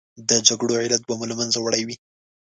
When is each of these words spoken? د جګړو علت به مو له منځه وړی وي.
د 0.29 0.31
جګړو 0.47 0.73
علت 0.81 1.01
به 1.07 1.13
مو 1.19 1.25
له 1.31 1.35
منځه 1.39 1.59
وړی 1.61 1.83
وي. 1.87 1.95